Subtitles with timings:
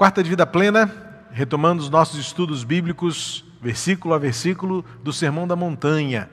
[0.00, 0.90] Quarta de vida plena,
[1.30, 6.30] retomando os nossos estudos bíblicos, versículo a versículo do Sermão da Montanha.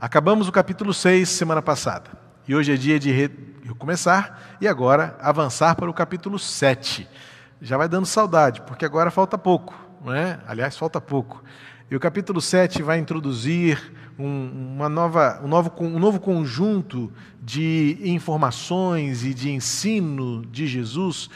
[0.00, 2.12] Acabamos o capítulo 6 semana passada.
[2.46, 3.10] E hoje é dia de
[3.64, 7.08] recomeçar e agora avançar para o capítulo 7.
[7.60, 9.74] Já vai dando saudade, porque agora falta pouco,
[10.04, 10.38] não é?
[10.46, 11.42] Aliás, falta pouco.
[11.90, 17.12] E o capítulo 7 vai introduzir um, uma nova, um, novo, um novo conjunto
[17.42, 21.28] de informações e de ensino de Jesus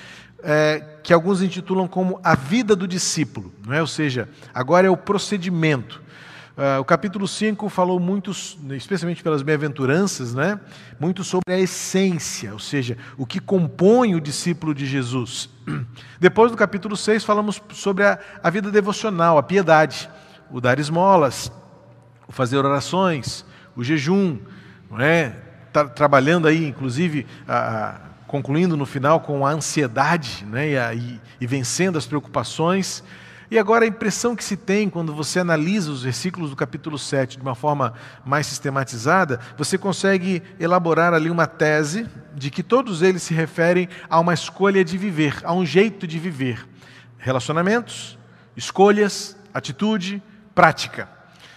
[0.42, 3.80] é, que alguns intitulam como a vida do discípulo, não é?
[3.80, 6.02] ou seja, agora é o procedimento.
[6.54, 8.30] Uh, o capítulo 5 falou muito,
[8.72, 10.60] especialmente pelas bem-aventuranças, né?
[11.00, 15.48] muito sobre a essência, ou seja, o que compõe o discípulo de Jesus.
[16.20, 20.10] Depois do capítulo 6, falamos sobre a, a vida devocional, a piedade,
[20.50, 21.50] o dar esmolas,
[22.28, 24.38] o fazer orações, o jejum,
[24.90, 25.34] não é?
[25.94, 31.46] Trabalhando aí, inclusive, a, concluindo no final com a ansiedade né, e, a, e, e,
[31.46, 33.04] vencendo as preocupações.
[33.50, 37.36] E agora a impressão que se tem quando você analisa os versículos do capítulo 7
[37.36, 37.92] de uma forma
[38.24, 44.18] mais sistematizada, você consegue elaborar ali uma tese de que todos eles se referem a
[44.18, 46.66] uma escolha de viver, a um jeito de viver.
[47.18, 48.18] Relacionamentos,
[48.56, 50.22] escolhas, atitude,
[50.54, 51.06] prática.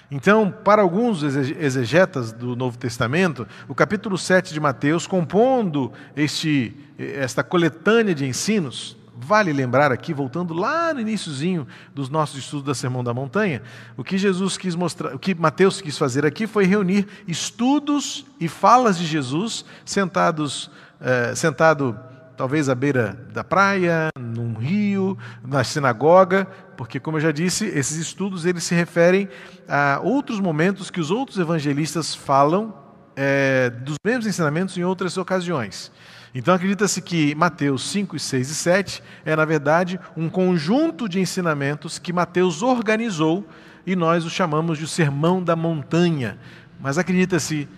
[0.10, 7.44] Então, para alguns exegetas do Novo Testamento, o capítulo 7 de Mateus, compondo este, esta
[7.44, 13.04] coletânea de ensinos, vale lembrar aqui, voltando lá no iníciozinho dos nossos estudos da Sermão
[13.04, 13.64] da Montanha,
[13.98, 18.48] o que Jesus quis mostrar, o que Mateus quis fazer aqui foi reunir estudos e
[18.48, 20.70] falas de Jesus sentados,
[21.02, 21.98] eh, sentado
[22.36, 26.46] talvez à beira da praia, num rio, na sinagoga,
[26.78, 29.30] porque como eu já disse, esses estudos eles se referem
[29.68, 32.74] a outros momentos que os outros evangelistas falam
[33.16, 35.92] é, dos mesmos ensinamentos em outras ocasiões.
[36.34, 41.98] Então acredita-se que Mateus 5, 6 e 7 é, na verdade, um conjunto de ensinamentos
[41.98, 43.48] que Mateus organizou
[43.88, 46.38] e nós o chamamos de Sermão da Montanha.
[46.80, 47.70] Mas acredita-se,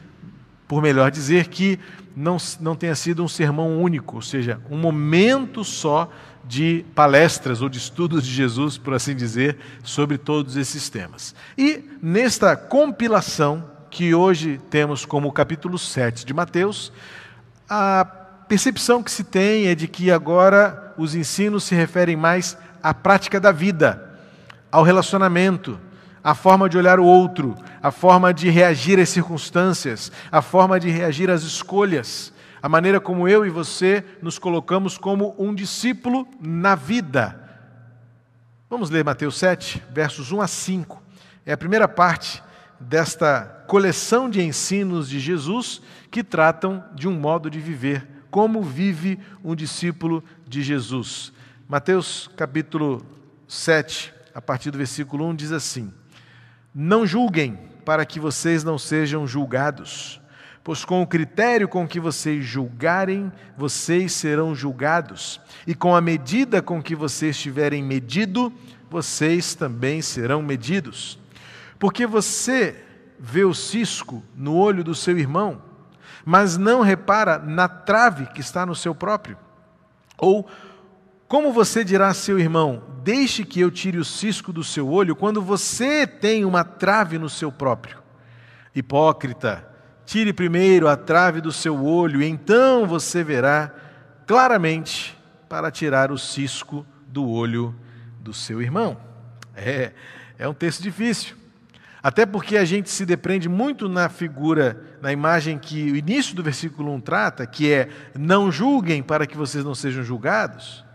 [0.68, 1.80] por melhor dizer, que
[2.16, 6.12] não, não tenha sido um sermão único, ou seja, um momento só
[6.44, 11.36] de palestras ou de estudos de Jesus, por assim dizer, sobre todos esses temas.
[11.58, 16.92] E nesta compilação, que hoje temos como capítulo 7 de Mateus,
[17.70, 18.06] a
[18.48, 23.40] percepção que se tem é de que agora os ensinos se referem mais à prática
[23.40, 24.20] da vida,
[24.72, 25.80] ao relacionamento,
[26.28, 30.90] à forma de olhar o outro, a forma de reagir às circunstâncias, a forma de
[30.90, 36.76] reagir às escolhas, a maneira como eu e você nos colocamos como um discípulo na
[36.76, 37.42] vida.
[38.70, 41.02] Vamos ler Mateus 7, versos 1 a 5.
[41.46, 42.44] É a primeira parte
[42.78, 49.18] desta coleção de ensinos de Jesus que tratam de um modo de viver, como vive
[49.42, 51.32] um discípulo de Jesus.
[51.70, 53.02] Mateus capítulo
[53.48, 55.90] 7, a partir do versículo 1, diz assim:
[56.80, 60.22] Não julguem para que vocês não sejam julgados.
[60.64, 66.62] Pois com o critério com que vocês julgarem, vocês serão julgados, e com a medida
[66.62, 68.54] com que vocês tiverem medido,
[68.92, 71.18] vocês também serão medidos.
[71.80, 72.76] Porque você
[73.20, 75.60] vê o cisco no olho do seu irmão,
[76.24, 79.36] mas não repara na trave que está no seu próprio?
[80.16, 80.48] Ou
[81.28, 85.16] como você dirá a seu irmão: Deixe que eu tire o cisco do seu olho,
[85.16, 87.98] quando você tem uma trave no seu próprio?
[88.74, 89.68] Hipócrita,
[90.06, 93.74] tire primeiro a trave do seu olho, e então você verá
[94.26, 95.18] claramente
[95.50, 97.76] para tirar o cisco do olho
[98.20, 98.98] do seu irmão.
[99.56, 99.94] É,
[100.38, 101.36] é um texto difícil.
[102.02, 106.44] Até porque a gente se depreende muito na figura, na imagem que o início do
[106.44, 110.87] versículo 1 trata, que é: não julguem para que vocês não sejam julgados.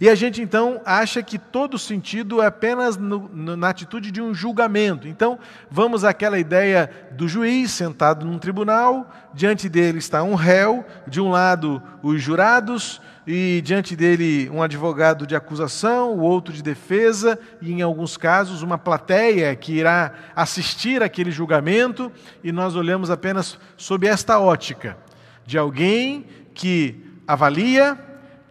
[0.00, 4.20] E a gente então acha que todo sentido é apenas no, no, na atitude de
[4.20, 5.06] um julgamento.
[5.06, 5.38] Então,
[5.70, 11.30] vamos àquela ideia do juiz sentado num tribunal, diante dele está um réu, de um
[11.30, 17.72] lado os jurados, e diante dele um advogado de acusação, o outro de defesa, e
[17.72, 22.12] em alguns casos uma plateia que irá assistir aquele julgamento,
[22.42, 24.96] e nós olhamos apenas sob esta ótica
[25.46, 27.98] de alguém que avalia,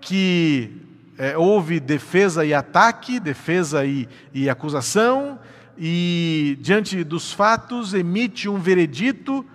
[0.01, 0.82] que
[1.17, 5.39] é, houve defesa e ataque, defesa e, e acusação,
[5.77, 9.45] e diante dos fatos emite um veredito,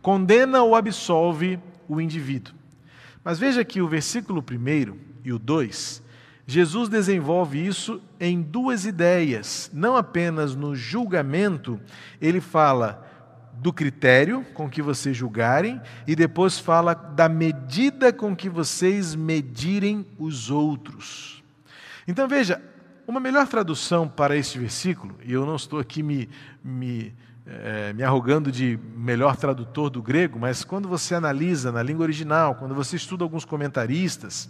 [0.00, 1.58] condena ou absolve
[1.88, 2.54] o indivíduo.
[3.22, 6.02] Mas veja que o versículo 1 e o 2,
[6.46, 11.80] Jesus desenvolve isso em duas ideias, não apenas no julgamento,
[12.20, 13.03] ele fala
[13.56, 20.06] do critério com que vocês julgarem e depois fala da medida com que vocês medirem
[20.18, 21.42] os outros.
[22.06, 22.60] Então veja,
[23.06, 26.28] uma melhor tradução para este versículo, e eu não estou aqui me,
[26.62, 27.14] me,
[27.46, 32.54] é, me arrogando de melhor tradutor do grego, mas quando você analisa na língua original,
[32.54, 34.48] quando você estuda alguns comentaristas,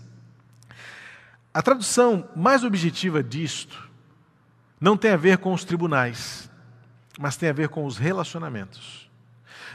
[1.52, 3.88] a tradução mais objetiva disto
[4.80, 6.50] não tem a ver com os tribunais,
[7.18, 9.10] mas tem a ver com os relacionamentos.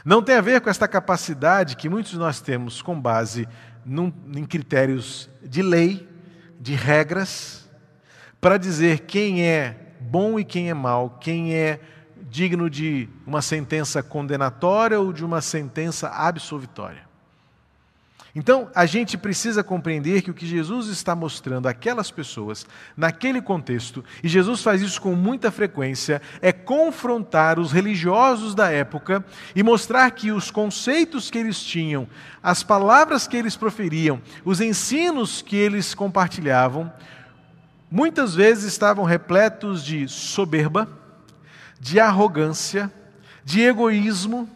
[0.04, 3.46] Não tem a ver com esta capacidade que muitos de nós temos com base
[3.84, 6.08] num, em critérios de lei,
[6.58, 7.68] de regras,
[8.40, 11.80] para dizer quem é bom e quem é mal, quem é
[12.30, 17.09] digno de uma sentença condenatória ou de uma sentença absolvitória.
[18.34, 22.64] Então, a gente precisa compreender que o que Jesus está mostrando àquelas pessoas,
[22.96, 29.24] naquele contexto, e Jesus faz isso com muita frequência, é confrontar os religiosos da época
[29.54, 32.06] e mostrar que os conceitos que eles tinham,
[32.42, 36.92] as palavras que eles proferiam, os ensinos que eles compartilhavam,
[37.90, 40.88] muitas vezes estavam repletos de soberba,
[41.80, 42.92] de arrogância,
[43.44, 44.48] de egoísmo,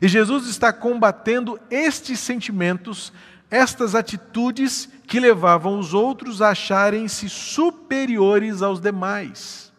[0.00, 3.12] e Jesus está combatendo estes sentimentos,
[3.50, 9.72] estas atitudes que levavam os outros a acharem-se superiores aos demais.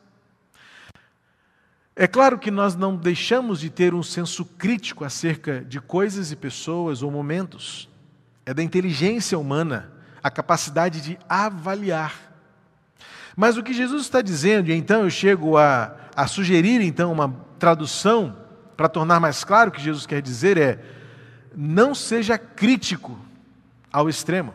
[1.95, 6.35] É claro que nós não deixamos de ter um senso crítico acerca de coisas e
[6.35, 7.89] pessoas ou momentos.
[8.45, 9.91] É da inteligência humana
[10.23, 12.13] a capacidade de avaliar.
[13.35, 17.33] Mas o que Jesus está dizendo, e então eu chego a, a sugerir então uma
[17.57, 18.35] tradução
[18.79, 20.79] para tornar mais claro o que Jesus quer dizer é:
[21.53, 23.19] não seja crítico
[23.91, 24.53] ao extremo.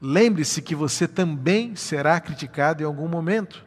[0.00, 3.64] Lembre-se que você também será criticado em algum momento.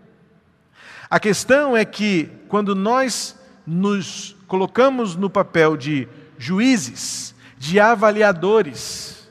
[1.09, 3.37] A questão é que, quando nós
[3.67, 6.07] nos colocamos no papel de
[6.37, 9.27] juízes, de avaliadores,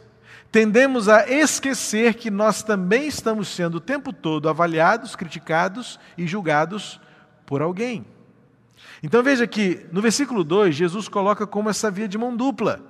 [0.52, 7.00] tendemos a esquecer que nós também estamos sendo o tempo todo avaliados, criticados e julgados
[7.46, 8.04] por alguém.
[9.04, 12.80] Então veja que no versículo 2, Jesus coloca como essa via de mão dupla.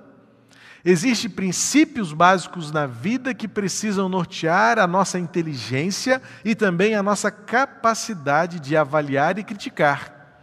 [0.85, 7.29] Existem princípios básicos na vida que precisam nortear a nossa inteligência e também a nossa
[7.29, 10.39] capacidade de avaliar e criticar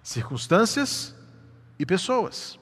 [0.00, 1.12] circunstâncias
[1.76, 2.56] e pessoas.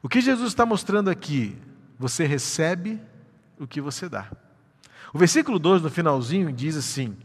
[0.00, 1.58] O que Jesus está mostrando aqui?
[1.98, 3.00] Você recebe
[3.58, 4.30] o que você dá.
[5.12, 7.16] O versículo 2, no finalzinho, diz assim: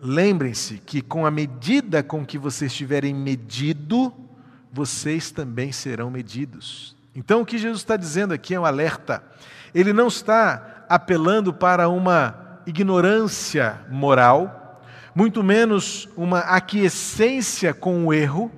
[0.00, 4.12] Lembrem-se que com a medida com que vocês tiverem medido,
[4.72, 6.96] vocês também serão medidos.
[7.14, 9.24] Então, o que Jesus está dizendo aqui é um alerta.
[9.74, 14.80] Ele não está apelando para uma ignorância moral,
[15.14, 18.52] muito menos uma aquiescência com o erro.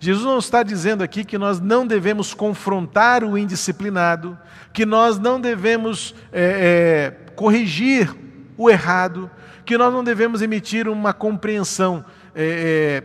[0.00, 4.36] Jesus não está dizendo aqui que nós não devemos confrontar o indisciplinado,
[4.72, 8.12] que nós não devemos é, é, corrigir
[8.56, 9.30] o errado,
[9.70, 13.04] que nós não devemos emitir uma compreensão é,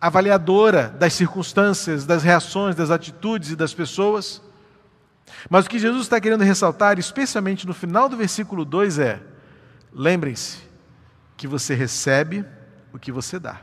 [0.00, 4.40] avaliadora das circunstâncias, das reações, das atitudes e das pessoas.
[5.50, 9.20] Mas o que Jesus está querendo ressaltar, especialmente no final do versículo 2, é:
[9.92, 10.60] lembrem-se
[11.36, 12.42] que você recebe
[12.90, 13.60] o que você dá.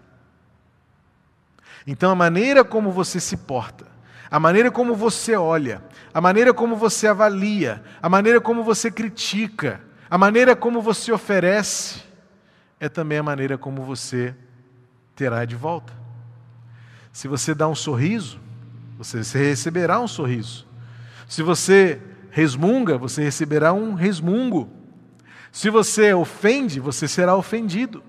[1.88, 3.88] Então, a maneira como você se porta,
[4.30, 5.84] a maneira como você olha,
[6.14, 9.82] a maneira como você avalia, a maneira como você critica,
[10.14, 12.04] a maneira como você oferece
[12.80, 14.36] é também a maneira como você
[15.16, 15.92] terá de volta.
[17.12, 18.40] Se você dá um sorriso,
[18.96, 20.68] você receberá um sorriso.
[21.28, 22.00] Se você
[22.30, 24.70] resmunga, você receberá um resmungo.
[25.52, 28.04] Se você ofende, você será ofendido.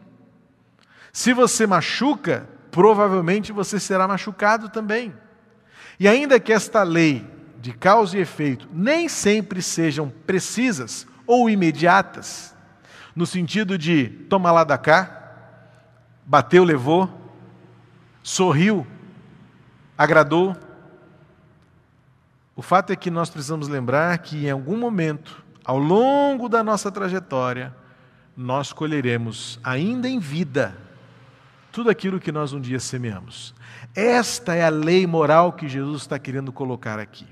[1.10, 5.14] Se você machuca, provavelmente você será machucado também.
[5.98, 7.26] E ainda que esta lei
[7.62, 12.54] de causa e efeito nem sempre sejam precisas ou imediatas,
[13.14, 15.32] no sentido de toma lá da cá,
[16.24, 17.08] bateu, levou,
[18.22, 18.86] sorriu,
[19.96, 20.56] agradou.
[22.56, 26.90] O fato é que nós precisamos lembrar que em algum momento, ao longo da nossa
[26.90, 27.74] trajetória,
[28.36, 30.76] nós colheremos, ainda em vida,
[31.70, 33.54] tudo aquilo que nós um dia semeamos.
[33.94, 37.26] Esta é a lei moral que Jesus está querendo colocar aqui.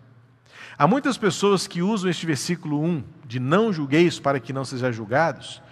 [0.82, 4.92] Há muitas pessoas que usam este versículo 1 de não julgueis para que não sejam
[4.92, 5.62] julgados.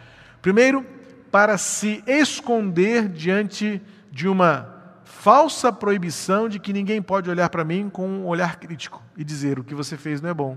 [0.41, 0.87] Primeiro,
[1.33, 7.91] para se esconder diante de uma falsa proibição de que ninguém pode olhar para mim
[7.91, 10.57] com um olhar crítico e dizer o que você fez não é bom,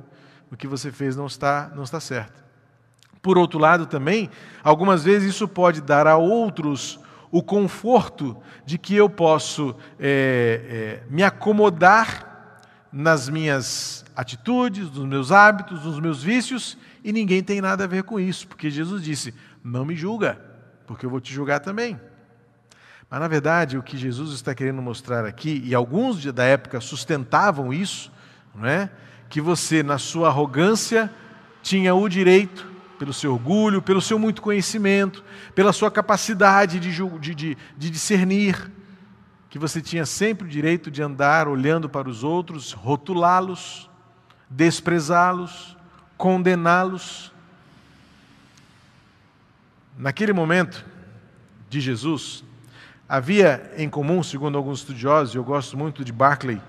[0.51, 2.43] o que você fez não está, não está certo.
[3.23, 4.29] Por outro lado, também,
[4.63, 6.99] algumas vezes isso pode dar a outros
[7.31, 15.31] o conforto de que eu posso é, é, me acomodar nas minhas atitudes, nos meus
[15.31, 19.33] hábitos, nos meus vícios, e ninguém tem nada a ver com isso, porque Jesus disse:
[19.63, 20.39] Não me julga,
[20.85, 21.99] porque eu vou te julgar também.
[23.09, 27.71] Mas na verdade, o que Jesus está querendo mostrar aqui, e alguns da época sustentavam
[27.71, 28.11] isso,
[28.55, 28.89] não é?
[29.29, 31.11] Que você, na sua arrogância,
[31.61, 32.67] tinha o direito,
[32.97, 38.71] pelo seu orgulho, pelo seu muito conhecimento, pela sua capacidade de, de, de, de discernir,
[39.49, 43.89] que você tinha sempre o direito de andar olhando para os outros, rotulá-los,
[44.55, 45.77] desprezá-los,
[46.17, 47.31] condená-los.
[49.97, 50.85] Naquele momento
[51.69, 52.43] de Jesus,
[53.07, 56.59] Havia em comum, segundo alguns estudiosos, e eu gosto muito de Barclay,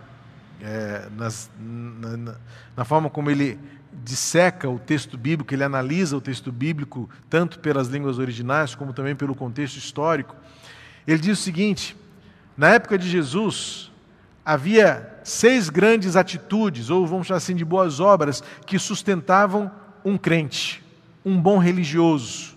[0.61, 2.35] é, nas, na,
[2.77, 3.59] na, forma como ele
[4.03, 9.17] disseca o texto bíblico, ele analisa o texto bíblico, tanto pelas línguas originais como também
[9.17, 10.37] pelo contexto histórico.
[11.07, 11.97] Ele diz o seguinte:
[12.57, 13.91] na época de Jesus,
[14.45, 19.71] havia seis grandes atitudes, ou vamos chamar assim de boas obras, que sustentavam
[20.05, 20.85] um crente,
[21.25, 22.55] um bom religioso.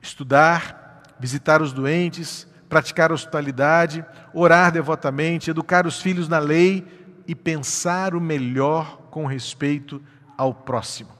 [0.00, 6.86] Estudar, visitar os doentes, praticar hospitalidade, orar devotamente, educar os filhos na lei
[7.26, 10.02] e pensar o melhor com respeito
[10.36, 11.10] ao próximo.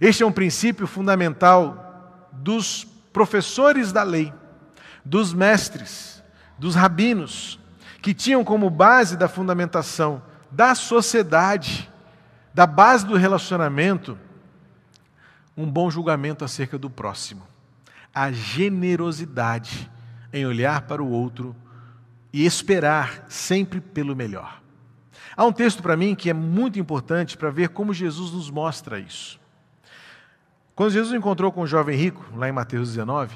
[0.00, 4.32] Este é um princípio fundamental dos professores da lei,
[5.04, 6.22] dos mestres,
[6.58, 7.58] dos rabinos,
[8.04, 11.90] que tinham como base da fundamentação da sociedade,
[12.52, 14.18] da base do relacionamento,
[15.56, 17.44] um bom julgamento acerca do próximo,
[18.14, 19.90] a generosidade
[20.34, 21.56] em olhar para o outro
[22.30, 24.60] e esperar sempre pelo melhor.
[25.34, 29.00] Há um texto para mim que é muito importante para ver como Jesus nos mostra
[29.00, 29.40] isso.
[30.74, 33.34] Quando Jesus encontrou com o jovem rico, lá em Mateus 19,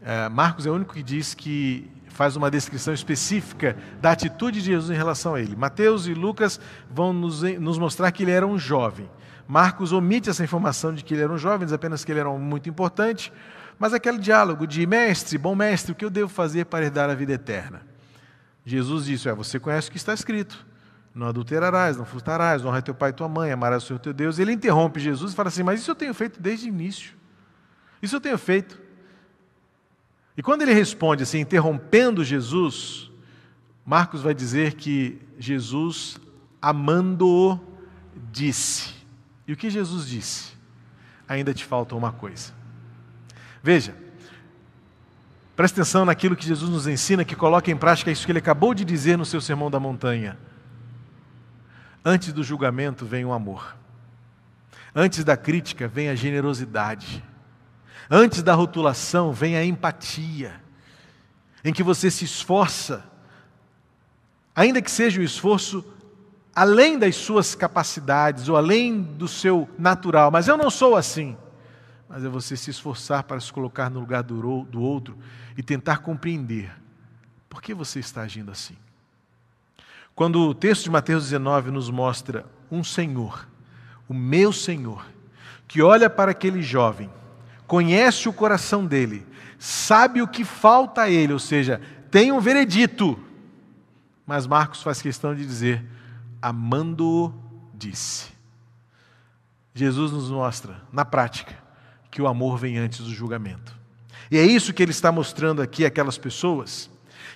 [0.00, 4.66] é, Marcos é o único que diz que faz uma descrição específica da atitude de
[4.66, 5.56] Jesus em relação a ele.
[5.56, 9.08] Mateus e Lucas vão nos, nos mostrar que ele era um jovem.
[9.48, 12.30] Marcos omite essa informação de que ele era um jovem, diz apenas que ele era
[12.30, 13.32] um muito importante.
[13.78, 17.14] Mas aquele diálogo de mestre, bom mestre, o que eu devo fazer para herdar a
[17.14, 17.82] vida eterna?
[18.64, 20.64] Jesus disse: é, você conhece o que está escrito.
[21.14, 24.38] Não adulterarás, não furtarás, honra teu pai e tua mãe, amarás o Senhor teu Deus.
[24.38, 27.14] Ele interrompe Jesus e fala assim: Mas isso eu tenho feito desde o início.
[28.00, 28.80] Isso eu tenho feito.
[30.36, 33.10] E quando ele responde assim, interrompendo Jesus,
[33.84, 36.18] Marcos vai dizer que Jesus,
[36.60, 37.60] amando-o,
[38.30, 38.94] disse.
[39.46, 40.52] E o que Jesus disse?
[41.28, 42.52] Ainda te falta uma coisa.
[43.62, 43.94] Veja,
[45.54, 48.72] preste atenção naquilo que Jesus nos ensina, que coloca em prática isso que ele acabou
[48.72, 50.38] de dizer no seu Sermão da Montanha.
[52.04, 53.76] Antes do julgamento vem o amor.
[54.94, 57.22] Antes da crítica vem a generosidade.
[58.14, 60.60] Antes da rotulação vem a empatia,
[61.64, 63.02] em que você se esforça,
[64.54, 65.82] ainda que seja um esforço
[66.54, 71.34] além das suas capacidades ou além do seu natural, mas eu não sou assim
[72.12, 75.16] mas é você se esforçar para se colocar no lugar do, do outro
[75.56, 76.70] e tentar compreender
[77.48, 78.76] por que você está agindo assim.
[80.14, 83.48] Quando o texto de Mateus 19 nos mostra um Senhor,
[84.06, 85.06] o meu Senhor,
[85.66, 87.10] que olha para aquele jovem,
[87.72, 89.26] conhece o coração dele,
[89.58, 93.18] sabe o que falta a ele, ou seja, tem um veredito.
[94.26, 95.82] Mas Marcos faz questão de dizer:
[96.42, 97.32] amando-o,
[97.72, 98.26] disse.
[99.74, 101.54] Jesus nos mostra, na prática,
[102.10, 103.74] que o amor vem antes do julgamento.
[104.30, 106.90] E é isso que ele está mostrando aqui àquelas pessoas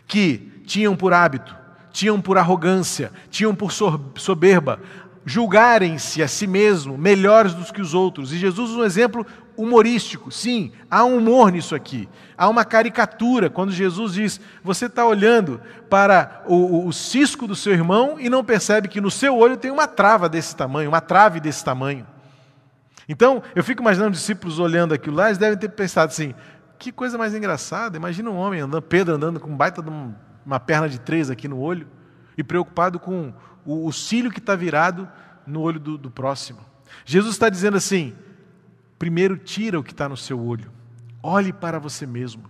[0.07, 1.57] que tinham por hábito,
[1.91, 4.83] tinham por arrogância, tinham por soberba,
[5.27, 8.33] julgarem-se a si mesmo melhores do que os outros.
[8.33, 10.31] E Jesus usa um exemplo humorístico.
[10.31, 12.09] Sim, há um humor nisso aqui.
[12.39, 17.73] Há uma caricatura quando Jesus diz: Você está olhando para o, o, cisco do seu
[17.73, 21.41] irmão e não percebe que no seu olho tem uma trava desse tamanho, uma trave
[21.41, 22.07] desse tamanho.
[23.09, 26.35] Então, eu fico imaginando os discípulos olhando aquilo lá, eles devem ter pensado assim:
[26.79, 27.97] que coisa mais engraçada.
[27.97, 29.91] Imagina um homem andando, Pedro andando com baita de
[30.45, 31.89] uma perna de três aqui no olho
[32.39, 33.33] e preocupado com
[33.67, 35.09] o, o cílio que está virado
[35.47, 36.61] no olho do, do próximo.
[37.05, 38.15] Jesus está dizendo assim:
[38.99, 40.71] primeiro tira o que está no seu olho,
[41.23, 42.45] olhe para você mesmo,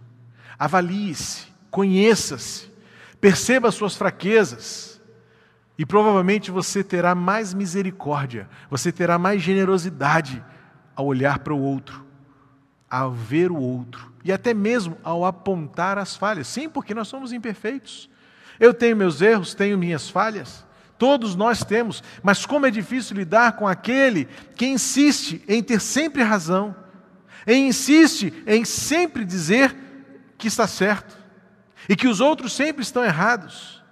[0.58, 2.70] avalie-se, conheça-se,
[3.20, 4.94] perceba as suas fraquezas.
[5.78, 10.42] E provavelmente você terá mais misericórdia, você terá mais generosidade
[10.94, 12.02] ao olhar para o outro,
[12.88, 16.49] ao ver o outro e até mesmo ao apontar as falhas.
[16.49, 18.11] Sim, porque nós somos imperfeitos.
[18.58, 20.65] Eu tenho meus erros, tenho minhas falhas.
[20.99, 26.23] Todos nós temos, mas como é difícil lidar com aquele que insiste em ter sempre
[26.23, 26.75] razão,
[27.47, 29.76] e insiste em sempre dizer
[30.37, 31.17] que está certo
[31.88, 33.83] e que os outros sempre estão errados.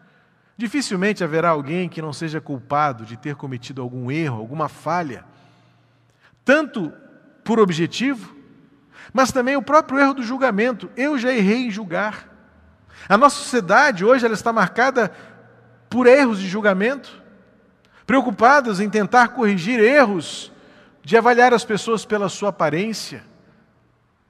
[0.56, 5.24] Dificilmente haverá alguém que não seja culpado de ter cometido algum erro, alguma falha,
[6.44, 6.92] tanto
[7.44, 8.34] por objetivo
[9.12, 10.90] mas também o próprio erro do julgamento.
[10.96, 12.28] Eu já errei em julgar.
[13.08, 15.12] A nossa sociedade hoje ela está marcada
[15.94, 17.22] por erros de julgamento,
[18.04, 20.50] preocupadas em tentar corrigir erros,
[21.04, 23.22] de avaliar as pessoas pela sua aparência,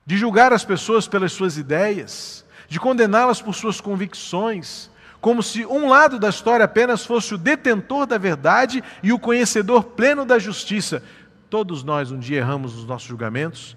[0.05, 4.91] de julgar as pessoas pelas suas ideias, de condená-las por suas convicções,
[5.23, 9.85] como se um lado da história apenas fosse o detentor da verdade e o conhecedor
[9.85, 11.03] pleno da justiça.
[11.49, 13.75] Todos nós um dia erramos nos nossos julgamentos,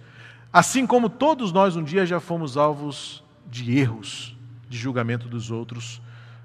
[0.52, 4.36] assim como todos nós um dia já fomos alvos de erros
[4.68, 6.02] de julgamento dos outros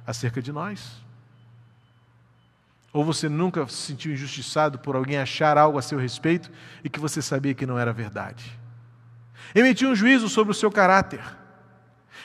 [0.06, 1.02] acerca de nós.
[2.92, 6.50] Ou você nunca se sentiu injustiçado por alguém achar algo a seu respeito
[6.84, 8.58] e que você sabia que não era verdade?
[9.54, 11.22] Emitiu um juízo sobre o seu caráter,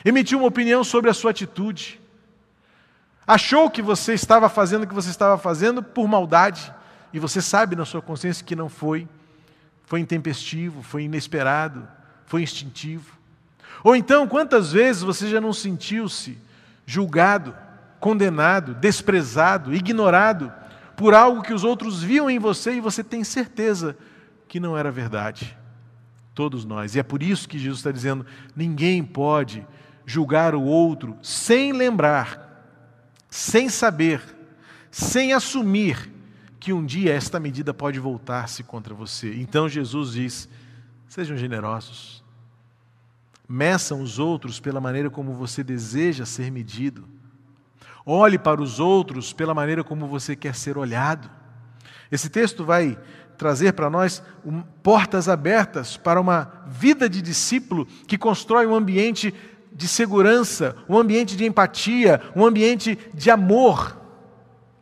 [0.04, 2.00] emitiu uma opinião sobre a sua atitude,
[3.26, 6.72] achou que você estava fazendo o que você estava fazendo por maldade
[7.12, 9.08] e você sabe na sua consciência que não foi,
[9.86, 11.88] foi intempestivo, foi inesperado,
[12.26, 13.16] foi instintivo.
[13.82, 16.38] Ou então, quantas vezes você já não sentiu-se
[16.84, 17.54] julgado,
[18.00, 20.52] condenado, desprezado, ignorado
[20.96, 23.96] por algo que os outros viam em você e você tem certeza
[24.46, 25.56] que não era verdade?
[26.34, 26.94] Todos nós.
[26.94, 28.24] E é por isso que Jesus está dizendo:
[28.54, 29.66] ninguém pode
[30.06, 32.64] julgar o outro sem lembrar,
[33.28, 34.22] sem saber,
[34.90, 36.12] sem assumir
[36.58, 39.34] que um dia esta medida pode voltar-se contra você.
[39.34, 40.48] Então Jesus diz:
[41.08, 42.18] sejam generosos
[43.48, 47.08] Meçam os outros pela maneira como você deseja ser medido.
[48.10, 51.30] Olhe para os outros pela maneira como você quer ser olhado.
[52.10, 52.98] Esse texto vai
[53.36, 59.34] trazer para nós um, portas abertas para uma vida de discípulo que constrói um ambiente
[59.70, 64.00] de segurança, um ambiente de empatia, um ambiente de amor.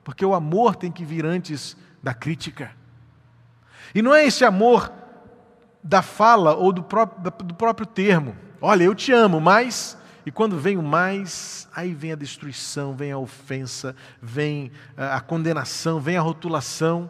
[0.05, 2.71] Porque o amor tem que vir antes da crítica.
[3.93, 4.93] E não é esse amor
[5.83, 8.37] da fala ou do próprio, do próprio termo.
[8.61, 9.96] Olha, eu te amo, mas.
[10.27, 16.01] E quando vem o mais, aí vem a destruição, vem a ofensa, vem a condenação,
[16.01, 17.09] vem a rotulação.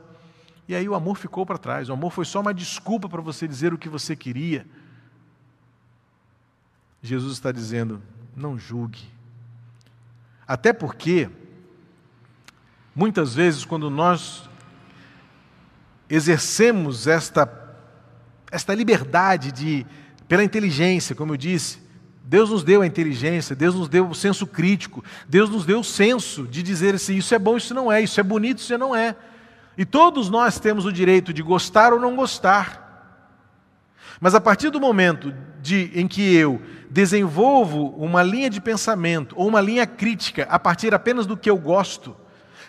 [0.69, 1.89] E aí o amor ficou para trás.
[1.89, 4.67] O amor foi só uma desculpa para você dizer o que você queria.
[7.01, 8.03] Jesus está dizendo:
[8.37, 9.09] não julgue.
[10.47, 11.31] Até porque,
[12.95, 14.47] muitas vezes, quando nós
[16.11, 17.51] exercemos esta,
[18.51, 19.87] esta liberdade de
[20.29, 21.86] pela inteligência, como eu disse.
[22.29, 25.85] Deus nos deu a inteligência, Deus nos deu o senso crítico, Deus nos deu o
[25.85, 28.97] senso de dizer assim: isso é bom, isso não é, isso é bonito, isso não
[28.97, 29.15] é.
[29.79, 32.85] E todos nós temos o direito de gostar ou não gostar.
[34.21, 36.61] Mas a partir do momento de, em que eu
[36.91, 41.57] desenvolvo uma linha de pensamento ou uma linha crítica a partir apenas do que eu
[41.57, 42.17] gosto,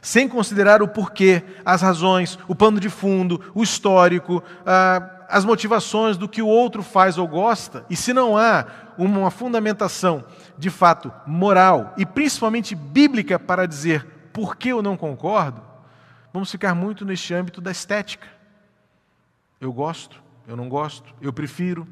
[0.01, 6.17] sem considerar o porquê, as razões, o pano de fundo, o histórico, a as motivações
[6.17, 8.65] do que o outro faz ou gosta, e se não há
[8.97, 10.23] uma fundamentação
[10.57, 15.61] de fato moral e principalmente bíblica para dizer por que eu não concordo,
[16.33, 18.27] vamos ficar muito neste âmbito da estética.
[19.59, 21.87] Eu gosto, eu não gosto, eu prefiro.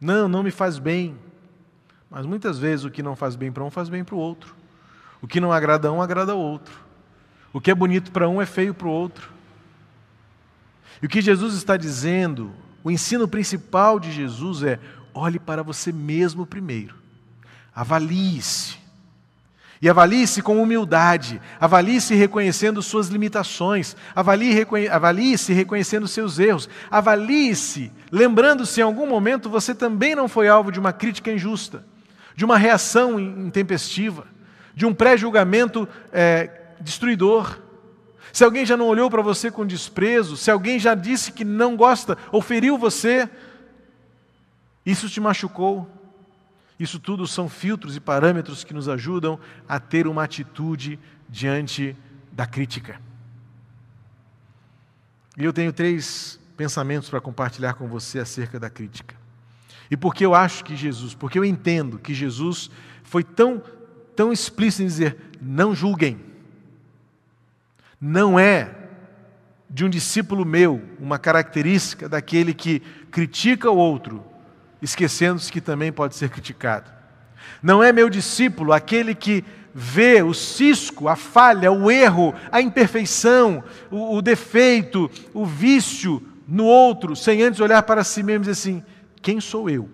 [0.00, 1.16] Não, não me faz bem.
[2.10, 4.56] Mas muitas vezes o que não faz bem para um faz bem para o outro.
[5.20, 6.80] O que não agrada a um agrada ao outro.
[7.52, 9.30] O que é bonito para um é feio para o outro.
[11.02, 14.78] E o que Jesus está dizendo, o ensino principal de Jesus é:
[15.16, 16.94] olhe para você mesmo primeiro,
[17.74, 18.76] avalie-se.
[19.80, 28.64] E avalie-se com humildade, avalie-se reconhecendo suas limitações, avalie-se avalie reconhecendo seus erros, avalie-se lembrando
[28.64, 31.84] se em algum momento você também não foi alvo de uma crítica injusta,
[32.34, 34.26] de uma reação intempestiva,
[34.74, 36.50] de um pré-julgamento é,
[36.80, 37.58] destruidor.
[38.32, 41.76] Se alguém já não olhou para você com desprezo, se alguém já disse que não
[41.76, 43.28] gosta ou feriu você,
[44.86, 45.90] isso te machucou.
[46.78, 51.96] Isso tudo são filtros e parâmetros que nos ajudam a ter uma atitude diante
[52.30, 53.00] da crítica.
[55.36, 59.16] E eu tenho três pensamentos para compartilhar com você acerca da crítica.
[59.90, 62.70] E porque eu acho que Jesus, porque eu entendo que Jesus
[63.02, 63.62] foi tão,
[64.14, 66.26] tão explícito em dizer: não julguem
[68.00, 68.74] não é
[69.68, 74.24] de um discípulo meu uma característica daquele que critica o outro,
[74.80, 76.90] esquecendo-se que também pode ser criticado.
[77.62, 83.62] Não é meu discípulo aquele que vê o cisco, a falha, o erro, a imperfeição,
[83.90, 88.52] o, o defeito, o vício no outro, sem antes olhar para si mesmo e dizer
[88.52, 88.82] assim:
[89.20, 89.88] quem sou eu?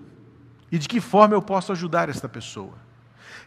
[0.70, 2.74] E de que forma eu posso ajudar esta pessoa?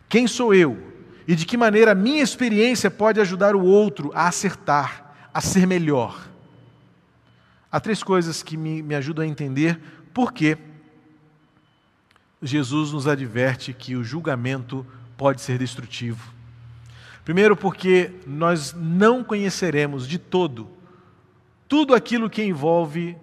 [0.07, 0.95] Quem sou eu
[1.27, 5.65] e de que maneira a minha experiência pode ajudar o outro a acertar, a ser
[5.65, 6.27] melhor.
[7.71, 9.79] Há três coisas que me, me ajudam a entender
[10.13, 10.57] por que
[12.41, 14.85] Jesus nos adverte que o julgamento
[15.17, 16.33] pode ser destrutivo.
[17.23, 20.75] Primeiro, porque nós não conheceremos de todo
[21.67, 23.17] tudo aquilo que envolve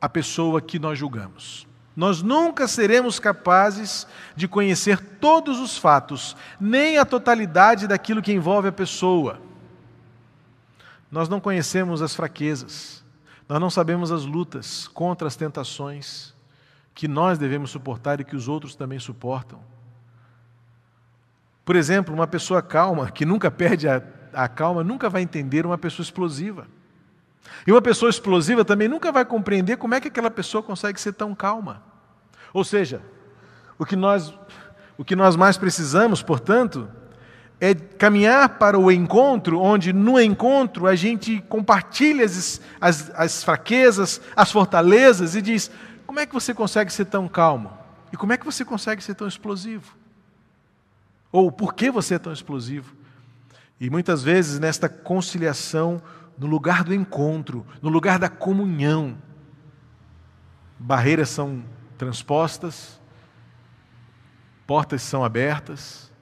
[0.00, 1.66] a pessoa que nós julgamos.
[1.96, 8.68] Nós nunca seremos capazes de conhecer todos os fatos, nem a totalidade daquilo que envolve
[8.68, 9.40] a pessoa.
[11.10, 13.04] Nós não conhecemos as fraquezas,
[13.48, 16.33] nós não sabemos as lutas contra as tentações
[16.94, 19.60] que nós devemos suportar e que os outros também suportam.
[21.64, 24.02] Por exemplo, uma pessoa calma, que nunca perde a,
[24.32, 26.66] a calma, nunca vai entender uma pessoa explosiva.
[27.66, 31.14] E uma pessoa explosiva também nunca vai compreender como é que aquela pessoa consegue ser
[31.14, 31.82] tão calma.
[32.52, 33.02] Ou seja,
[33.78, 34.32] o que nós,
[34.96, 36.88] o que nós mais precisamos, portanto,
[37.60, 44.20] é caminhar para o encontro, onde no encontro a gente compartilha as, as, as fraquezas,
[44.36, 45.70] as fortalezas e diz:
[46.06, 47.72] como é que você consegue ser tão calmo?
[48.12, 49.96] E como é que você consegue ser tão explosivo?
[51.32, 52.94] Ou por que você é tão explosivo?
[53.80, 56.00] E muitas vezes nesta conciliação,
[56.38, 59.18] no lugar do encontro, no lugar da comunhão.
[60.78, 61.64] Barreiras são
[61.96, 63.00] transpostas,
[64.66, 66.12] portas são abertas,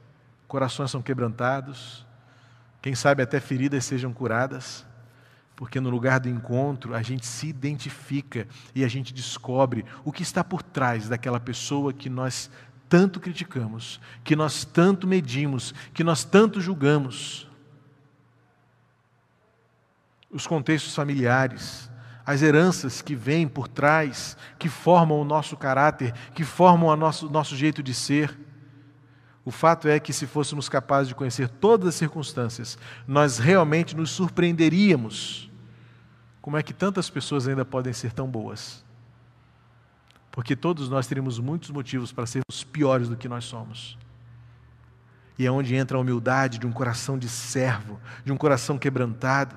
[0.47, 2.07] corações são quebrantados,
[2.81, 4.85] quem sabe até feridas sejam curadas,
[5.63, 10.25] porque no lugar do encontro a gente se identifica e a gente descobre o que
[10.25, 12.51] está por trás daquela pessoa que nós
[12.89, 17.49] tanto criticamos, que nós tanto medimos, que nós tanto julgamos
[20.33, 21.89] os contextos familiares,
[22.27, 27.31] as heranças que vêm por trás, que formam o nosso caráter, que formam o nosso,
[27.31, 28.37] nosso jeito de ser.
[29.45, 34.11] O fato é que, se fôssemos capazes de conhecer todas as circunstâncias, nós realmente nos
[34.11, 35.52] surpreenderíamos.
[36.43, 38.85] Como é que tantas pessoas ainda podem ser tão boas?
[40.33, 43.97] Porque todos nós teríamos muitos motivos para sermos piores do que nós somos.
[45.39, 49.57] E é onde entra a humildade de um coração de servo, de um coração quebrantado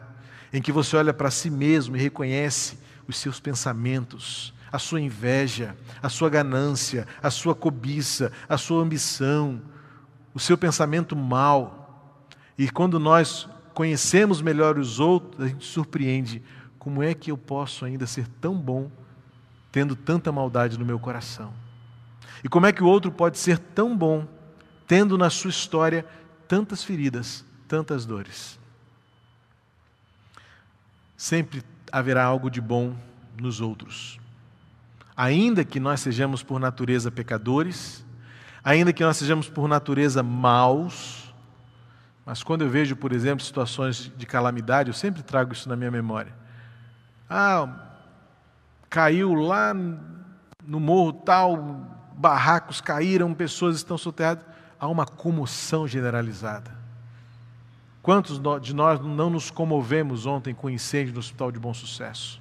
[0.54, 5.76] em que você olha para si mesmo e reconhece os seus pensamentos, a sua inveja,
[6.04, 9.62] a sua ganância, a sua cobiça, a sua ambição,
[10.34, 12.20] o seu pensamento mal.
[12.58, 16.44] E quando nós conhecemos melhor os outros, a gente surpreende
[16.86, 18.92] como é que eu posso ainda ser tão bom
[19.72, 21.52] tendo tanta maldade no meu coração?
[22.44, 24.28] E como é que o outro pode ser tão bom
[24.88, 26.06] tendo na sua história
[26.48, 28.60] tantas feridas, tantas dores?
[31.18, 32.96] sempre haverá algo de bom
[33.42, 34.20] nos outros.
[35.18, 38.06] Ainda que nós sejamos por natureza pecadores,
[38.64, 41.34] ainda que nós sejamos por natureza maus,
[42.26, 45.92] mas quando eu vejo, por exemplo, situações de calamidade, eu sempre trago isso na minha
[45.92, 46.45] memória.
[47.30, 47.68] Ah,
[48.90, 51.58] caiu lá no morro tal,
[52.16, 54.44] barracos caíram, pessoas estão soterradas.
[54.80, 56.76] Há uma comoção generalizada.
[58.02, 62.40] Quantos de nós não nos comovemos ontem com o incêndio no Hospital de Bom Sucesso?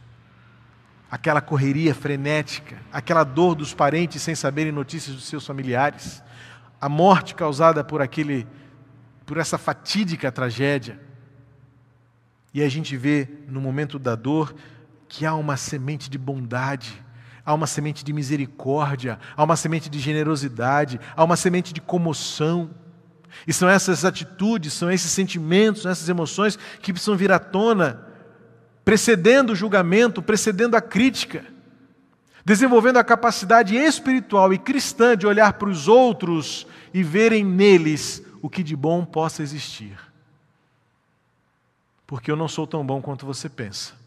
[1.10, 6.22] Aquela correria frenética, aquela dor dos parentes sem saberem notícias dos seus familiares,
[6.80, 8.46] a morte causada por aquele
[9.24, 11.00] por essa fatídica tragédia.
[12.52, 14.54] E a gente vê no momento da dor
[15.16, 17.00] que há uma semente de bondade,
[17.46, 22.68] há uma semente de misericórdia, há uma semente de generosidade, há uma semente de comoção.
[23.46, 28.08] E são essas atitudes, são esses sentimentos, são essas emoções que precisam vir à tona,
[28.84, 31.44] precedendo o julgamento, precedendo a crítica,
[32.44, 38.50] desenvolvendo a capacidade espiritual e cristã de olhar para os outros e verem neles o
[38.50, 39.96] que de bom possa existir.
[42.04, 44.02] Porque eu não sou tão bom quanto você pensa.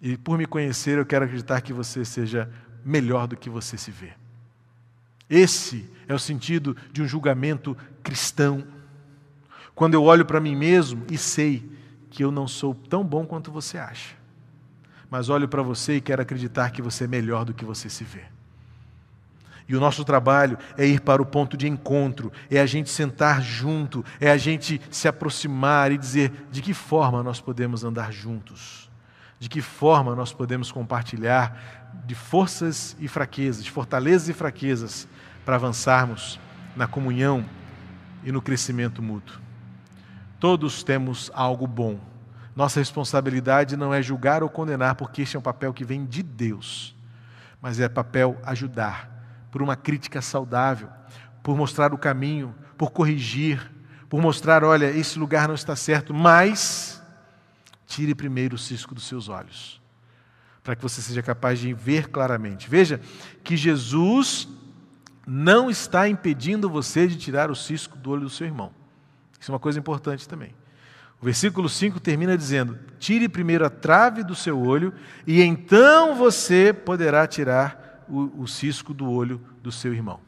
[0.00, 2.50] E por me conhecer, eu quero acreditar que você seja
[2.84, 4.12] melhor do que você se vê.
[5.28, 8.64] Esse é o sentido de um julgamento cristão.
[9.74, 11.68] Quando eu olho para mim mesmo e sei
[12.10, 14.14] que eu não sou tão bom quanto você acha,
[15.10, 18.04] mas olho para você e quero acreditar que você é melhor do que você se
[18.04, 18.22] vê.
[19.66, 23.42] E o nosso trabalho é ir para o ponto de encontro, é a gente sentar
[23.42, 28.83] junto, é a gente se aproximar e dizer de que forma nós podemos andar juntos,
[29.44, 35.06] de que forma nós podemos compartilhar de forças e fraquezas, de fortalezas e fraquezas,
[35.44, 36.40] para avançarmos
[36.74, 37.44] na comunhão
[38.24, 39.38] e no crescimento mútuo.
[40.40, 42.00] Todos temos algo bom.
[42.56, 46.22] Nossa responsabilidade não é julgar ou condenar, porque este é um papel que vem de
[46.22, 46.96] Deus,
[47.60, 49.10] mas é papel ajudar,
[49.50, 50.88] por uma crítica saudável,
[51.42, 53.70] por mostrar o caminho, por corrigir,
[54.08, 56.93] por mostrar: olha, esse lugar não está certo, mas
[57.86, 59.80] tire primeiro o cisco dos seus olhos,
[60.62, 62.68] para que você seja capaz de ver claramente.
[62.68, 63.00] Veja
[63.42, 64.48] que Jesus
[65.26, 68.72] não está impedindo você de tirar o cisco do olho do seu irmão.
[69.40, 70.54] Isso é uma coisa importante também.
[71.20, 74.92] O versículo 5 termina dizendo: Tire primeiro a trave do seu olho,
[75.26, 80.20] e então você poderá tirar o, o cisco do olho do seu irmão.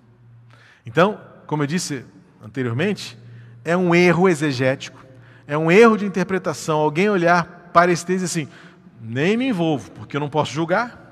[0.85, 2.05] Então, como eu disse
[2.43, 3.19] anteriormente,
[3.65, 5.05] é um erro exegético,
[5.47, 6.79] é um erro de interpretação.
[6.79, 8.49] Alguém olhar para esse texto e assim,
[9.01, 11.05] nem me envolvo, porque eu não posso julgar.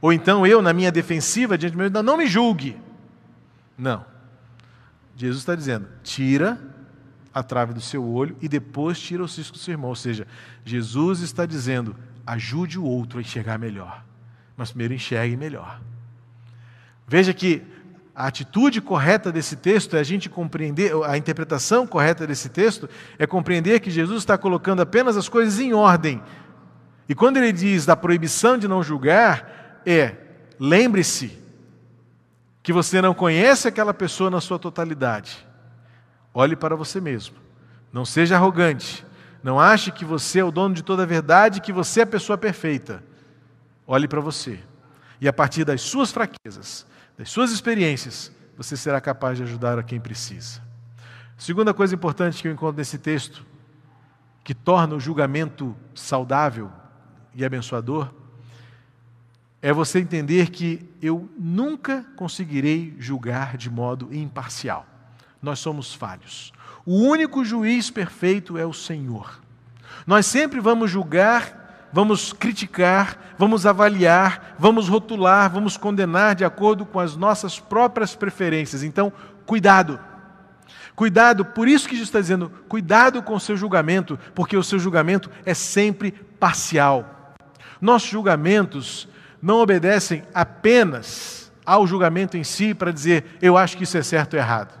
[0.00, 2.80] Ou então eu, na minha defensiva diante do meu, não me julgue.
[3.76, 4.04] Não.
[5.16, 6.60] Jesus está dizendo: tira
[7.34, 9.90] a trave do seu olho e depois tira o cisco do seu irmão.
[9.90, 10.26] Ou seja,
[10.64, 14.04] Jesus está dizendo: ajude o outro a enxergar melhor,
[14.56, 15.80] mas primeiro enxergue melhor.
[17.06, 17.62] Veja que
[18.18, 23.28] a atitude correta desse texto é a gente compreender, a interpretação correta desse texto é
[23.28, 26.20] compreender que Jesus está colocando apenas as coisas em ordem.
[27.08, 30.16] E quando ele diz da proibição de não julgar, é
[30.58, 31.38] lembre-se
[32.60, 35.46] que você não conhece aquela pessoa na sua totalidade.
[36.34, 37.36] Olhe para você mesmo.
[37.92, 39.06] Não seja arrogante.
[39.44, 42.06] Não ache que você é o dono de toda a verdade, que você é a
[42.06, 43.00] pessoa perfeita.
[43.86, 44.58] Olhe para você.
[45.20, 46.84] E a partir das suas fraquezas,
[47.18, 50.62] das suas experiências, você será capaz de ajudar a quem precisa.
[51.36, 53.44] Segunda coisa importante que eu encontro nesse texto,
[54.44, 56.70] que torna o julgamento saudável
[57.34, 58.14] e abençoador,
[59.60, 64.86] é você entender que eu nunca conseguirei julgar de modo imparcial.
[65.42, 66.52] Nós somos falhos.
[66.86, 69.40] O único juiz perfeito é o Senhor.
[70.06, 77.00] Nós sempre vamos julgar vamos criticar, vamos avaliar, vamos rotular, vamos condenar de acordo com
[77.00, 78.82] as nossas próprias preferências.
[78.82, 79.12] Então,
[79.46, 79.98] cuidado.
[80.94, 84.78] Cuidado, por isso que Jesus está dizendo, cuidado com o seu julgamento, porque o seu
[84.78, 87.34] julgamento é sempre parcial.
[87.80, 89.08] Nossos julgamentos
[89.40, 94.34] não obedecem apenas ao julgamento em si para dizer eu acho que isso é certo
[94.34, 94.76] ou errado.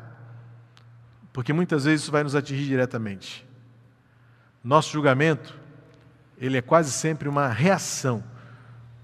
[1.32, 3.46] Porque muitas vezes isso vai nos atingir diretamente.
[4.64, 5.54] Nosso julgamento
[6.40, 8.22] ele é quase sempre uma reação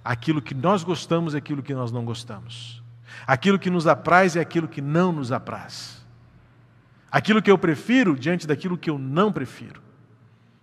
[0.04, 2.82] àquilo que nós gostamos e àquilo que nós não gostamos.
[3.26, 6.04] Aquilo que nos apraz e aquilo que não nos apraz.
[7.10, 9.80] Aquilo que eu prefiro diante daquilo que eu não prefiro.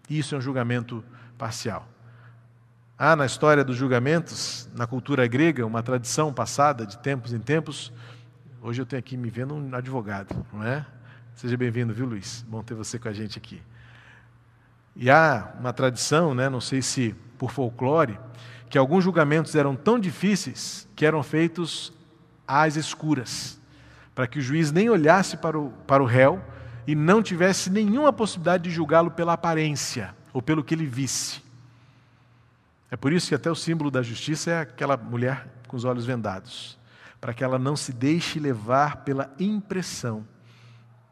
[0.10, 1.04] Isso é um julgamento
[1.38, 1.88] parcial.
[2.98, 7.92] Há na história dos julgamentos, na cultura grega, uma tradição passada, de tempos em tempos.
[8.62, 10.86] Hoje eu tenho aqui me vendo um advogado, não é?
[11.34, 12.46] Seja bem-vindo, viu, Luiz?
[12.48, 13.62] Bom ter você com a gente aqui.
[14.96, 18.20] E há uma tradição, né, não sei se por folclore,
[18.70, 21.92] que alguns julgamentos eram tão difíceis que eram feitos
[22.48, 23.60] às escuras,
[24.14, 26.42] para que o juiz nem olhasse para o, para o réu
[26.86, 31.42] e não tivesse nenhuma possibilidade de julgá-lo pela aparência ou pelo que ele visse.
[32.90, 36.06] É por isso que até o símbolo da justiça é aquela mulher com os olhos
[36.06, 36.78] vendados,
[37.20, 40.28] para que ela não se deixe levar pela impressão,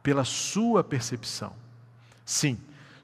[0.03, 1.53] pela sua percepção.
[2.25, 2.59] Sim,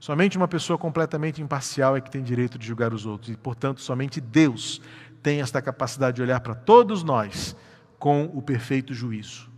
[0.05, 3.31] Somente uma pessoa completamente imparcial é que tem direito de julgar os outros.
[3.31, 4.79] E, portanto, somente Deus
[5.23, 7.55] tem esta capacidade de olhar para todos nós
[7.97, 9.49] com o perfeito juízo.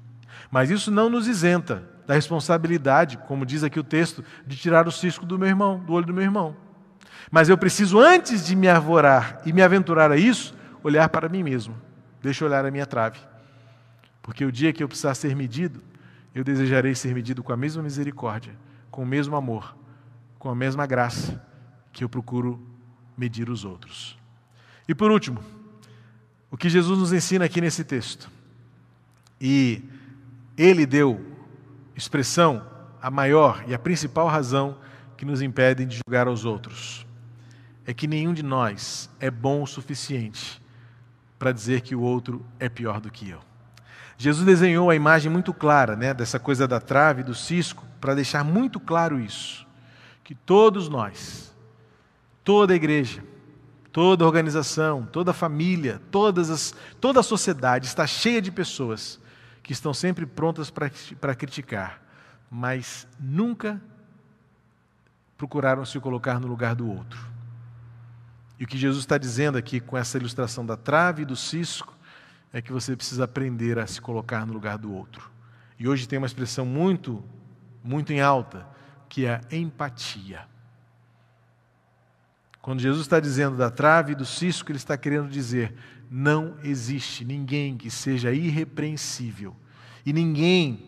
[0.50, 4.92] Mas isso não nos isenta da responsabilidade, como diz aqui o texto, de tirar o
[4.92, 6.56] cisco do meu irmão, do olho do meu irmão.
[7.30, 11.44] Mas eu preciso, antes de me arvorar e me aventurar a isso, olhar para mim
[11.44, 11.76] mesmo.
[12.22, 13.20] Deixa eu olhar a minha trave.
[14.22, 15.84] Porque o dia que eu precisar ser medido,
[16.34, 18.56] eu desejarei ser medido com a mesma misericórdia,
[18.90, 19.76] com o mesmo amor,
[20.48, 21.46] com a mesma graça
[21.92, 22.66] que eu procuro
[23.18, 24.18] medir os outros.
[24.88, 25.44] E por último,
[26.50, 28.32] o que Jesus nos ensina aqui nesse texto.
[29.42, 29.84] E
[30.58, 31.22] ele deu
[31.98, 32.66] expressão
[33.02, 34.78] a maior e a principal razão
[35.18, 37.06] que nos impede de julgar aos outros.
[37.86, 40.64] É que nenhum de nós é bom o suficiente
[41.38, 43.42] para dizer que o outro é pior do que eu.
[44.18, 48.46] Jesus desenhou a imagem muito clara né, dessa coisa da trave, do cisco, para deixar
[48.46, 49.67] muito claro isso
[50.28, 51.56] que todos nós,
[52.44, 53.24] toda a igreja,
[53.94, 59.22] toda a organização, toda a família, todas as, toda a sociedade está cheia de pessoas
[59.64, 62.02] que estão sempre prontas para criticar,
[62.52, 63.82] mas nunca
[65.38, 67.26] procuraram se colocar no lugar do outro.
[68.60, 71.98] E o que Jesus está dizendo aqui com essa ilustração da trave e do cisco
[72.52, 75.32] é que você precisa aprender a se colocar no lugar do outro.
[75.80, 77.24] E hoje tem uma expressão muito,
[77.82, 78.76] muito em alta,
[79.10, 80.42] que é empatia.
[82.62, 85.74] Quando Jesus está dizendo da trave e do cisco, ele está querendo dizer:
[86.12, 89.56] não existe ninguém que seja irrepreensível.
[90.06, 90.86] E ninguém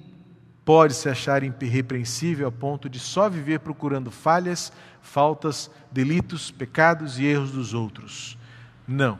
[0.65, 7.25] pode se achar irrepreensível a ponto de só viver procurando falhas, faltas, delitos, pecados e
[7.25, 8.37] erros dos outros.
[8.87, 9.19] Não.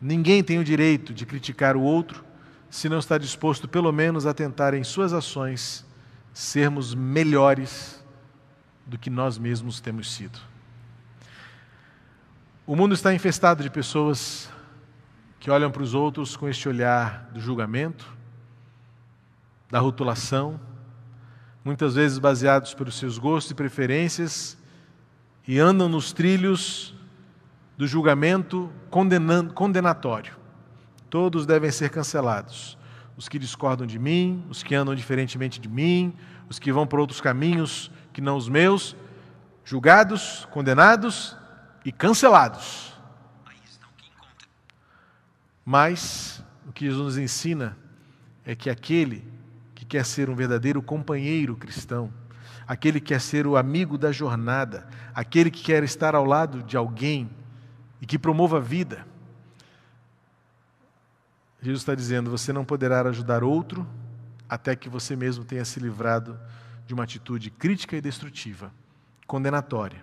[0.00, 2.24] Ninguém tem o direito de criticar o outro
[2.70, 5.84] se não está disposto, pelo menos, a tentar em suas ações
[6.38, 8.00] sermos melhores
[8.86, 10.38] do que nós mesmos temos sido.
[12.64, 14.48] O mundo está infestado de pessoas
[15.40, 18.06] que olham para os outros com este olhar do julgamento,
[19.68, 20.60] da rotulação,
[21.64, 24.56] muitas vezes baseados pelos seus gostos e preferências,
[25.44, 26.94] e andam nos trilhos
[27.76, 28.70] do julgamento
[29.54, 30.36] condenatório.
[31.10, 32.77] Todos devem ser cancelados.
[33.18, 36.14] Os que discordam de mim, os que andam diferentemente de mim,
[36.48, 38.94] os que vão por outros caminhos que não os meus,
[39.64, 41.36] julgados, condenados
[41.84, 42.94] e cancelados.
[45.64, 47.76] Mas o que Jesus nos ensina
[48.44, 49.26] é que aquele
[49.74, 52.12] que quer ser um verdadeiro companheiro cristão,
[52.68, 56.76] aquele que quer ser o amigo da jornada, aquele que quer estar ao lado de
[56.76, 57.28] alguém
[58.00, 59.04] e que promova a vida,
[61.60, 63.86] Jesus está dizendo: você não poderá ajudar outro
[64.48, 66.38] até que você mesmo tenha se livrado
[66.86, 68.72] de uma atitude crítica e destrutiva,
[69.26, 70.02] condenatória,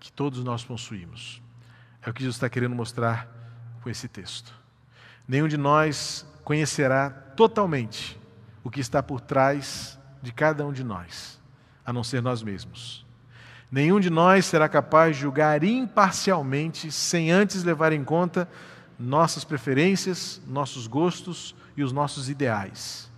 [0.00, 1.40] que todos nós possuímos.
[2.02, 3.28] É o que Jesus está querendo mostrar
[3.82, 4.52] com esse texto.
[5.26, 8.18] Nenhum de nós conhecerá totalmente
[8.64, 11.40] o que está por trás de cada um de nós,
[11.84, 13.06] a não ser nós mesmos.
[13.70, 18.48] Nenhum de nós será capaz de julgar imparcialmente sem antes levar em conta
[18.98, 23.10] nossas preferências, nossos gostos e os nossos ideais.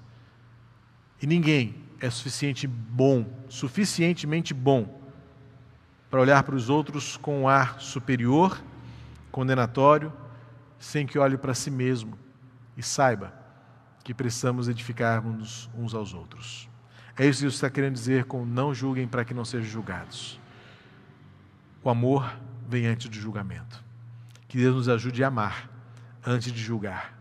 [1.23, 5.01] E ninguém é suficiente bom, suficientemente bom
[6.11, 8.61] para olhar para os outros com um ar superior,
[9.31, 10.13] condenatório
[10.79, 12.19] sem que olhe para si mesmo
[12.77, 13.35] e saiba
[14.03, 16.69] que precisamos edificarmos uns aos outros.
[17.17, 20.41] É isso que Jesus está querendo dizer com não julguem para que não sejam julgados.
[21.85, 22.35] O amor
[22.67, 23.90] vem antes do julgamento.
[24.51, 25.71] Que Deus nos ajude a amar
[26.27, 27.17] antes de julgar,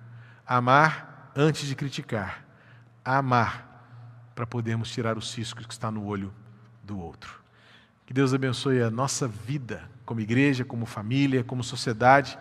[0.47, 2.43] amar antes de criticar,
[3.05, 6.33] amar para podermos tirar o cisco que está no olho
[6.83, 7.39] do outro.
[8.07, 12.35] Que Deus abençoe a nossa vida como igreja, como família, como sociedade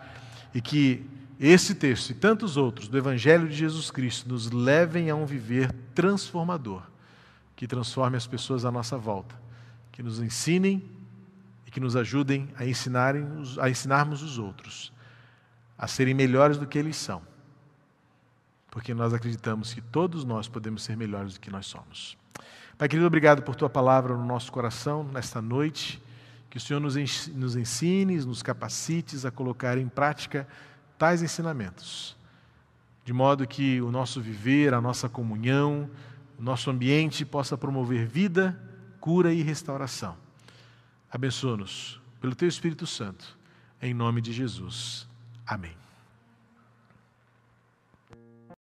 [0.55, 1.07] e que
[1.39, 5.71] esse texto e tantos outros do Evangelho de Jesus Cristo nos levem a um viver
[5.93, 6.81] transformador,
[7.55, 9.39] que transforme as pessoas à nossa volta,
[9.91, 10.83] que nos ensinem
[11.69, 13.27] e que nos ajudem a, ensinarem,
[13.61, 14.91] a ensinarmos os outros
[15.77, 17.21] a serem melhores do que eles são,
[18.71, 22.17] porque nós acreditamos que todos nós podemos ser melhores do que nós somos.
[22.75, 26.01] Pai querido, obrigado por tua palavra no nosso coração nesta noite.
[26.49, 30.47] Que o Senhor nos ensine, nos capacite a colocar em prática
[30.97, 32.17] tais ensinamentos,
[33.05, 35.87] de modo que o nosso viver, a nossa comunhão,
[36.39, 38.59] o nosso ambiente possa promover vida,
[38.99, 40.17] cura e restauração.
[41.11, 43.37] Abençoa-nos pelo Teu Espírito Santo,
[43.81, 45.07] em nome de Jesus.
[45.45, 45.88] Amém.